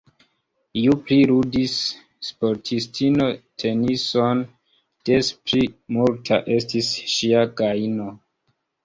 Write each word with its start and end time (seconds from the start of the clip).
Ju 0.83 0.93
pli 1.09 1.17
ludis 1.31 1.73
sportistino 2.29 3.27
tenison, 3.63 4.41
des 5.11 5.29
pli 5.51 5.61
multa 5.99 6.41
estis 6.57 6.91
ŝia 7.13 7.45
gajno. 7.63 8.09